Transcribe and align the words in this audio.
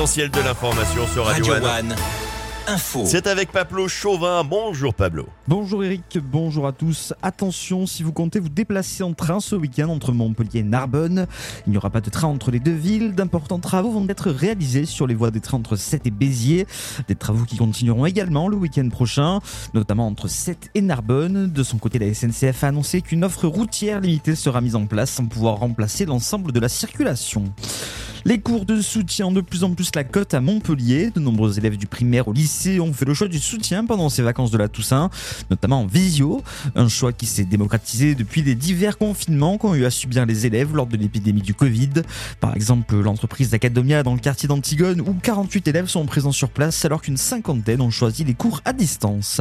l'essentiel 0.00 0.30
de 0.30 0.40
l'information 0.40 1.06
sur 1.08 1.26
Radio, 1.26 1.52
Radio 1.52 1.68
One. 1.68 1.94
C'est 3.04 3.26
avec 3.26 3.52
Pablo 3.52 3.86
Chauvin. 3.86 4.44
Bonjour 4.44 4.94
Pablo. 4.94 5.26
Bonjour 5.46 5.84
Eric, 5.84 6.18
bonjour 6.22 6.66
à 6.66 6.72
tous. 6.72 7.12
Attention, 7.20 7.84
si 7.84 8.02
vous 8.02 8.12
comptez 8.12 8.38
vous 8.38 8.48
déplacer 8.48 9.02
en 9.02 9.12
train 9.12 9.40
ce 9.40 9.56
week-end 9.56 9.90
entre 9.90 10.12
Montpellier 10.12 10.60
et 10.60 10.62
Narbonne, 10.62 11.26
il 11.66 11.72
n'y 11.72 11.76
aura 11.76 11.90
pas 11.90 12.00
de 12.00 12.08
train 12.08 12.28
entre 12.28 12.50
les 12.50 12.60
deux 12.60 12.72
villes. 12.72 13.14
D'importants 13.14 13.58
travaux 13.58 13.90
vont 13.90 14.08
être 14.08 14.30
réalisés 14.30 14.86
sur 14.86 15.06
les 15.06 15.14
voies 15.14 15.30
des 15.30 15.40
trains 15.40 15.58
entre 15.58 15.76
Sète 15.76 16.06
et 16.06 16.10
Béziers. 16.10 16.66
Des 17.06 17.14
travaux 17.14 17.44
qui 17.44 17.58
continueront 17.58 18.06
également 18.06 18.48
le 18.48 18.56
week-end 18.56 18.88
prochain, 18.88 19.40
notamment 19.74 20.06
entre 20.06 20.28
Sète 20.28 20.70
et 20.74 20.80
Narbonne. 20.80 21.52
De 21.52 21.62
son 21.62 21.76
côté, 21.76 21.98
la 21.98 22.14
SNCF 22.14 22.64
a 22.64 22.68
annoncé 22.68 23.02
qu'une 23.02 23.22
offre 23.22 23.48
routière 23.48 24.00
limitée 24.00 24.34
sera 24.34 24.62
mise 24.62 24.76
en 24.76 24.86
place 24.86 25.10
sans 25.10 25.26
pouvoir 25.26 25.56
remplacer 25.56 26.06
l'ensemble 26.06 26.52
de 26.52 26.60
la 26.60 26.70
circulation. 26.70 27.44
Les 28.26 28.38
cours 28.38 28.66
de 28.66 28.82
soutien 28.82 29.26
ont 29.26 29.32
de 29.32 29.40
plus 29.40 29.64
en 29.64 29.72
plus 29.72 29.90
la 29.94 30.04
cote 30.04 30.34
à 30.34 30.40
Montpellier. 30.40 31.10
De 31.10 31.20
nombreux 31.20 31.58
élèves 31.58 31.78
du 31.78 31.86
primaire 31.86 32.28
au 32.28 32.32
lycée 32.32 32.78
ont 32.78 32.92
fait 32.92 33.06
le 33.06 33.14
choix 33.14 33.28
du 33.28 33.38
soutien 33.38 33.86
pendant 33.86 34.10
ces 34.10 34.22
vacances 34.22 34.50
de 34.50 34.58
la 34.58 34.68
Toussaint, 34.68 35.10
notamment 35.48 35.80
en 35.80 35.86
visio. 35.86 36.42
Un 36.74 36.88
choix 36.88 37.12
qui 37.12 37.24
s'est 37.26 37.44
démocratisé 37.44 38.14
depuis 38.14 38.42
les 38.42 38.54
divers 38.54 38.98
confinements 38.98 39.56
qu'ont 39.56 39.74
eu 39.74 39.86
à 39.86 39.90
subir 39.90 40.26
les 40.26 40.44
élèves 40.44 40.74
lors 40.74 40.86
de 40.86 40.98
l'épidémie 40.98 41.42
du 41.42 41.54
Covid. 41.54 41.90
Par 42.40 42.54
exemple, 42.54 42.94
l'entreprise 43.00 43.50
d'Academia 43.50 44.02
dans 44.02 44.14
le 44.14 44.20
quartier 44.20 44.48
d'Antigone 44.48 45.00
où 45.00 45.14
48 45.14 45.68
élèves 45.68 45.86
sont 45.86 46.04
présents 46.04 46.32
sur 46.32 46.50
place 46.50 46.84
alors 46.84 47.00
qu'une 47.00 47.16
cinquantaine 47.16 47.80
ont 47.80 47.90
choisi 47.90 48.24
les 48.24 48.34
cours 48.34 48.60
à 48.66 48.74
distance. 48.74 49.40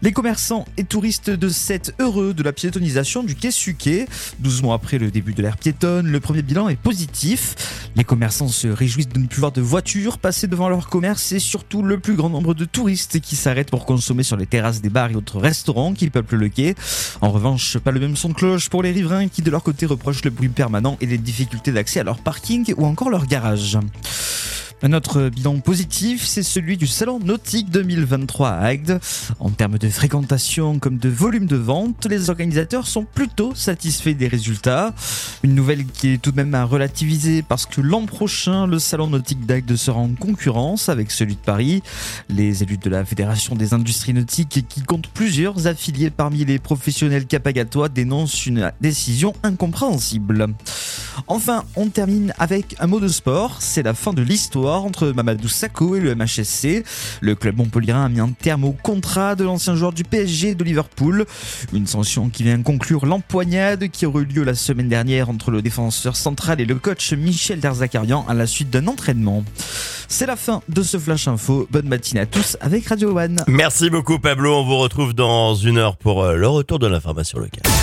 Les 0.00 0.12
commerçants 0.12 0.64
et 0.76 0.84
touristes 0.84 1.28
de 1.28 1.48
Sète 1.48 1.92
heureux 1.98 2.32
de 2.32 2.44
la 2.44 2.52
piétonisation 2.52 3.24
du 3.24 3.34
quai 3.34 3.50
Suquet. 3.50 4.06
12 4.38 4.62
mois 4.62 4.76
après 4.76 4.96
le 4.98 5.10
début 5.10 5.34
de 5.34 5.42
l'ère 5.42 5.56
piétonne, 5.56 6.06
le 6.06 6.20
premier 6.20 6.42
bilan 6.42 6.68
est 6.68 6.76
positif. 6.76 7.90
Les 7.96 8.04
commerçants 8.04 8.46
se 8.46 8.68
réjouissent 8.68 9.08
de 9.08 9.18
ne 9.18 9.26
plus 9.26 9.40
voir 9.40 9.50
de 9.50 9.60
voitures 9.60 10.18
passer 10.18 10.46
devant 10.46 10.68
leur 10.68 10.88
commerce 10.88 11.32
et 11.32 11.40
surtout 11.40 11.82
le 11.82 11.98
plus 11.98 12.14
grand 12.14 12.28
nombre 12.28 12.54
de 12.54 12.64
touristes 12.64 13.18
qui 13.18 13.34
s'arrêtent 13.34 13.70
pour 13.70 13.86
consommer 13.86 14.22
sur 14.22 14.36
les 14.36 14.46
terrasses 14.46 14.80
des 14.80 14.88
bars 14.88 15.10
et 15.10 15.16
autres 15.16 15.40
restaurants 15.40 15.94
qui 15.94 16.08
peuplent 16.10 16.36
le 16.36 16.48
quai. 16.48 16.76
En 17.20 17.32
revanche, 17.32 17.76
pas 17.78 17.90
le 17.90 17.98
même 17.98 18.16
son 18.16 18.28
de 18.28 18.34
cloche 18.34 18.68
pour 18.68 18.84
les 18.84 18.92
riverains 18.92 19.26
qui 19.26 19.42
de 19.42 19.50
leur 19.50 19.64
côté 19.64 19.84
reprochent 19.84 20.22
le 20.22 20.30
bruit 20.30 20.48
permanent 20.48 20.96
et 21.00 21.06
les 21.06 21.18
difficultés 21.18 21.72
d'accès 21.72 21.98
à 21.98 22.04
leur 22.04 22.18
parking 22.18 22.72
ou 22.76 22.86
encore 22.86 23.10
leur 23.10 23.26
garage. 23.26 23.78
Un 24.80 24.92
autre 24.92 25.28
bilan 25.28 25.58
positif, 25.58 26.24
c'est 26.24 26.44
celui 26.44 26.76
du 26.76 26.86
Salon 26.86 27.18
Nautique 27.18 27.68
2023 27.68 28.48
à 28.48 28.60
Agde. 28.60 29.00
En 29.40 29.50
termes 29.50 29.76
de 29.76 29.88
fréquentation 29.88 30.78
comme 30.78 30.98
de 30.98 31.08
volume 31.08 31.46
de 31.46 31.56
vente, 31.56 32.06
les 32.08 32.30
organisateurs 32.30 32.86
sont 32.86 33.04
plutôt 33.04 33.56
satisfaits 33.56 34.14
des 34.14 34.28
résultats. 34.28 34.94
Une 35.42 35.56
nouvelle 35.56 35.84
qui 35.84 36.10
est 36.10 36.18
tout 36.18 36.30
de 36.30 36.36
même 36.36 36.54
à 36.54 36.62
relativiser 36.62 37.42
parce 37.42 37.66
que 37.66 37.80
l'an 37.80 38.06
prochain, 38.06 38.68
le 38.68 38.78
Salon 38.78 39.08
Nautique 39.08 39.46
d'Agde 39.46 39.74
sera 39.74 39.98
en 39.98 40.14
concurrence 40.14 40.88
avec 40.88 41.10
celui 41.10 41.34
de 41.34 41.40
Paris. 41.40 41.82
Les 42.28 42.62
élus 42.62 42.78
de 42.78 42.88
la 42.88 43.04
Fédération 43.04 43.56
des 43.56 43.74
industries 43.74 44.14
nautiques, 44.14 44.64
qui 44.68 44.82
compte 44.82 45.08
plusieurs 45.08 45.66
affiliés 45.66 46.10
parmi 46.10 46.44
les 46.44 46.60
professionnels 46.60 47.26
capagatois, 47.26 47.88
dénoncent 47.88 48.46
une 48.46 48.70
décision 48.80 49.32
incompréhensible. 49.42 50.46
Enfin, 51.26 51.64
on 51.76 51.88
termine 51.88 52.32
avec 52.38 52.76
un 52.78 52.86
mot 52.86 53.00
de 53.00 53.08
sport. 53.08 53.56
C'est 53.60 53.82
la 53.82 53.94
fin 53.94 54.12
de 54.12 54.22
l'histoire 54.22 54.84
entre 54.84 55.08
Mamadou 55.08 55.48
Sakho 55.48 55.96
et 55.96 56.00
le 56.00 56.14
MHSC. 56.14 56.84
Le 57.20 57.34
club 57.34 57.56
montpellierin 57.56 58.04
a 58.04 58.08
mis 58.08 58.20
un 58.20 58.30
terme 58.30 58.64
au 58.64 58.72
contrat 58.72 59.34
de 59.34 59.44
l'ancien 59.44 59.74
joueur 59.74 59.92
du 59.92 60.04
PSG 60.04 60.54
de 60.54 60.64
Liverpool. 60.64 61.26
Une 61.72 61.86
sanction 61.86 62.28
qui 62.28 62.42
vient 62.42 62.62
conclure 62.62 63.06
l'empoignade 63.06 63.88
qui 63.88 64.06
aurait 64.06 64.22
eu 64.22 64.26
lieu 64.26 64.44
la 64.44 64.54
semaine 64.54 64.88
dernière 64.88 65.28
entre 65.28 65.50
le 65.50 65.62
défenseur 65.62 66.16
central 66.16 66.60
et 66.60 66.64
le 66.64 66.74
coach 66.76 67.12
Michel 67.12 67.60
Derzakarian 67.60 68.24
à 68.28 68.34
la 68.34 68.46
suite 68.46 68.70
d'un 68.70 68.86
entraînement. 68.86 69.44
C'est 70.08 70.26
la 70.26 70.36
fin 70.36 70.62
de 70.68 70.82
ce 70.82 70.98
Flash 70.98 71.28
Info. 71.28 71.66
Bonne 71.70 71.88
matinée 71.88 72.20
à 72.20 72.26
tous 72.26 72.56
avec 72.60 72.86
Radio 72.86 73.16
One. 73.16 73.42
Merci 73.46 73.90
beaucoup 73.90 74.18
Pablo. 74.18 74.54
On 74.60 74.64
vous 74.64 74.78
retrouve 74.78 75.14
dans 75.14 75.54
une 75.54 75.78
heure 75.78 75.96
pour 75.96 76.22
euh, 76.22 76.36
le 76.36 76.48
retour 76.48 76.78
de 76.78 76.86
l'information 76.86 77.38
locale. 77.38 77.77